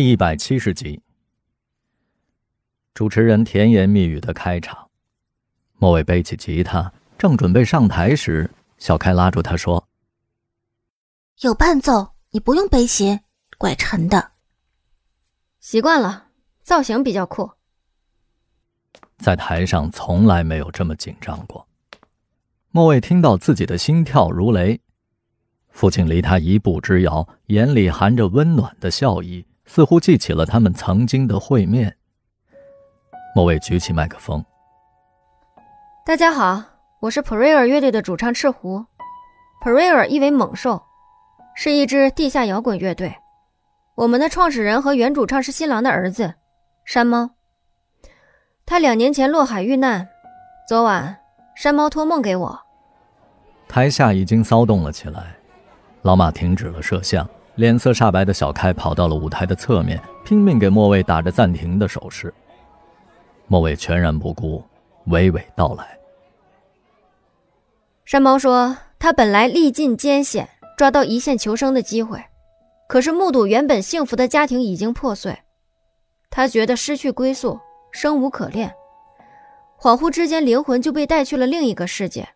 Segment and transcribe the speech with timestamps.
[0.00, 1.02] 第一百七十集，
[2.94, 4.88] 主持人甜言蜜语的开场。
[5.76, 9.86] 莫伟背起吉他，正准备上台时，小开拉住他说
[11.44, 13.20] ：“有伴奏，你不用背琴，
[13.58, 14.30] 怪沉的。
[15.58, 16.28] 习惯了，
[16.62, 17.50] 造型比较酷。”
[19.22, 21.68] 在台上从来没有这么紧张过。
[22.70, 24.80] 莫伟听到自己的心跳如雷，
[25.68, 29.44] 父亲离他一步之遥，眼里含着温暖的笑意。
[29.72, 31.96] 似乎记起了他们曾经的会面。
[33.36, 34.44] 莫伟举起麦克风
[36.04, 36.60] ：“大家好，
[36.98, 38.84] 我是 Prayer 乐队的主唱赤狐。
[39.62, 40.82] Prayer 意为猛兽，
[41.54, 43.14] 是一支地下摇滚乐队。
[43.94, 46.34] 我们的创始人和原主唱是新郎的儿子
[46.84, 47.30] 山猫。
[48.66, 50.08] 他两年前落海遇难，
[50.68, 51.16] 昨晚
[51.54, 52.60] 山猫托梦给我。”
[53.68, 55.36] 台下已经骚动了起来，
[56.02, 57.24] 老马停止了摄像。
[57.56, 62.32] 脸色煞白的小开跑到了舞台的侧面，拼命给莫卫打着暂停的手势。
[63.46, 64.64] 莫卫全然不顾，
[65.08, 65.98] 娓娓道来
[68.06, 72.24] ：“山猫说，他本来历尽艰险，抓到一线求生的机会，
[72.88, 75.36] 可是目睹原本幸福的家庭已经破碎，
[76.30, 77.58] 他觉得失去归宿，
[77.90, 78.72] 生无可恋，
[79.78, 82.28] 恍惚之间，灵魂就被带去了另一个世界。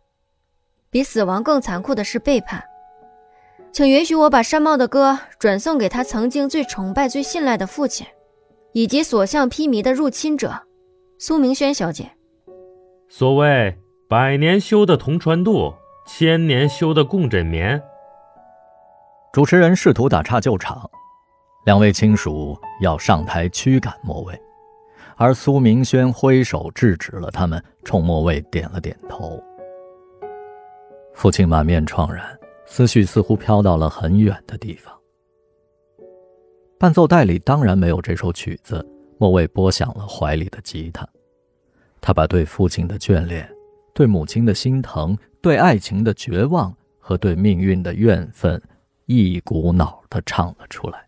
[0.91, 2.63] 比死亡更残酷的是背叛。”
[3.75, 8.07] 请允许我把山猫的歌转送给他曾经最崇拜、最信赖的父亲，
[8.73, 10.63] 以及所向披靡的入侵者
[11.19, 12.09] 苏明轩小姐。
[13.09, 13.77] 所谓
[14.09, 15.75] 百年修的同船渡，
[16.07, 17.83] 千年修的共枕眠。
[19.33, 20.89] 主持人试图打岔救场，
[21.67, 24.41] 两位亲属要上台驱赶莫卫，
[25.17, 29.43] 而苏明轩挥手制止了他们，冲莫卫点了点头。
[31.13, 32.25] 父亲满面怆然。
[32.67, 34.93] 思绪似乎飘到了很远的地方。
[36.79, 38.85] 伴奏带里当然没有这首曲子。
[39.17, 41.09] 莫蔚拨响了怀里的吉他，
[42.01, 43.49] 他把对父亲的眷恋、
[43.95, 48.61] 对母亲的心疼、对爱情的绝望和对命运的怨愤，
[49.07, 51.04] 一股脑的唱了出来。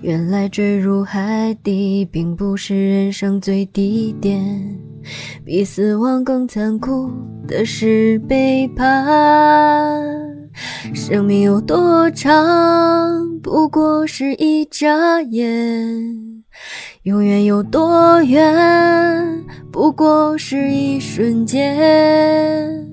[0.00, 4.76] 原来坠入海底，并不是人生最低点，
[5.44, 7.10] 比死亡更残酷
[7.46, 10.02] 的是背叛。
[10.92, 16.42] 生命有多长，不过是一眨眼；
[17.04, 22.88] 永远有多远，不过是一瞬间。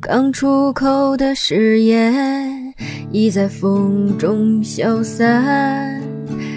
[0.00, 2.74] 刚出口的誓言，
[3.10, 6.01] 已在风中消散。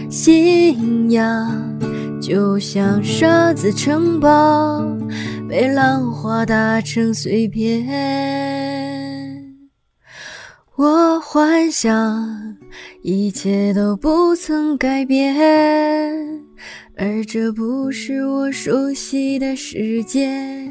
[0.10, 1.80] 信仰
[2.22, 4.86] 就像沙子城堡，
[5.50, 7.86] 被浪花打成碎片。
[10.76, 12.58] 我幻想
[13.02, 15.36] 一切都不曾改变，
[16.98, 20.70] 而这不是我熟悉的世界。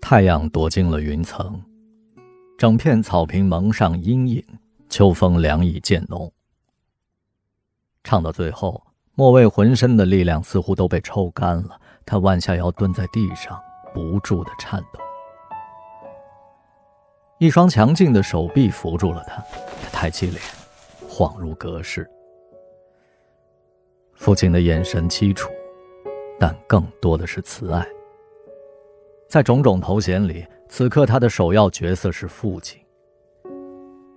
[0.00, 1.60] 太阳躲进了云层，
[2.56, 4.42] 整片草坪蒙上阴影，
[4.88, 6.32] 秋风凉意渐浓。
[8.02, 8.82] 唱到最后，
[9.14, 13.60] 莫卫浑身的力量似乎都被抽干了，他弯下腰蹲在地上，
[13.92, 14.98] 不住的颤抖。
[17.38, 19.42] 一双强劲的手臂扶住了他，
[19.82, 20.40] 他抬起脸，
[21.08, 22.08] 恍如隔世。
[24.14, 25.50] 父亲的眼神凄楚，
[26.38, 27.86] 但更多的是慈爱。
[29.28, 32.78] 在种种头衔里，此刻他的首要角色是父亲。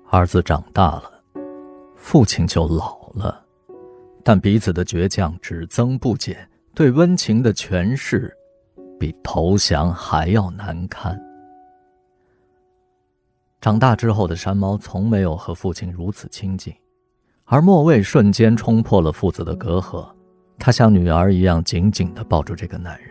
[0.10, 1.12] 儿子长大了，
[1.96, 3.43] 父亲就老了，
[4.24, 8.34] 但彼此的倔强只增不减，对温情的诠释，
[9.00, 11.22] 比投降还要难堪。
[13.60, 16.74] 长大之后的山猫从没有和父亲如此亲近，
[17.46, 20.10] 而莫卫瞬间冲破了父子的隔阂，
[20.58, 23.10] 他像女儿一样紧紧地抱住这个男人，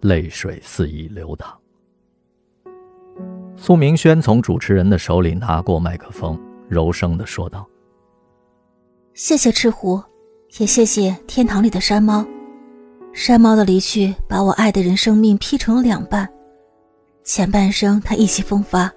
[0.00, 1.54] 泪水肆意流淌。
[3.56, 7.68] 苏明轩从主持人的手里拿过麦克风，柔声地说道
[9.12, 10.02] ：“谢谢赤狐，
[10.58, 12.26] 也谢谢天堂里的山猫。
[13.12, 16.28] 山猫的离去，把我爱的人生命劈成了两半，
[17.24, 18.90] 前半生他意气风发。”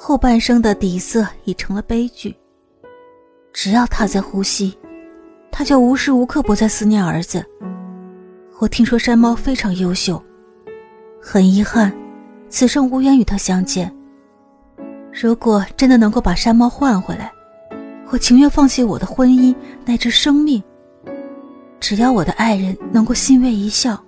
[0.00, 2.36] 后半生的底色已成了悲剧。
[3.52, 4.78] 只要他在呼吸，
[5.50, 7.44] 他就无时无刻不在思念儿子。
[8.60, 10.22] 我听说山猫非常优秀，
[11.20, 11.92] 很遗憾，
[12.48, 13.92] 此生无缘与他相见。
[15.12, 17.32] 如果真的能够把山猫换回来，
[18.10, 20.62] 我情愿放弃我的婚姻乃至生命。
[21.78, 24.02] 只要我的爱人能够欣慰一笑，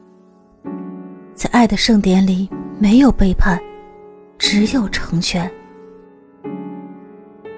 [1.34, 2.48] 在爱的盛典里，
[2.78, 3.60] 没有背叛，
[4.38, 5.50] 只有成全。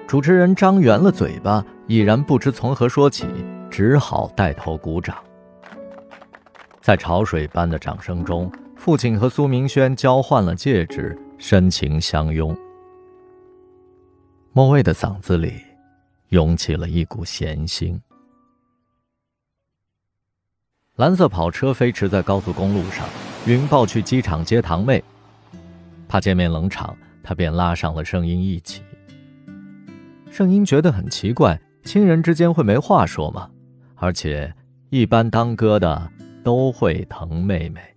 [0.05, 3.25] 主持人张圆了嘴巴，已然不知从何说起，
[3.71, 5.15] 只好带头鼓掌。
[6.81, 12.55] 在潮水般的掌声中，父亲和苏明轩交换了戒指，深情相拥。
[14.51, 15.53] 莫蔚的嗓子里
[16.33, 17.95] 涌起了一股咸腥。
[20.95, 23.07] 蓝色跑车飞驰在高速公路上，
[23.45, 25.03] 云豹去机场接堂妹。
[26.07, 28.81] 怕见面冷场，他便拉上了圣音一起。
[30.31, 33.47] 圣音觉得很奇怪，亲人之间会没话说吗？
[33.93, 34.51] 而且，
[34.89, 36.11] 一般当哥的
[36.43, 37.92] 都会疼妹妹。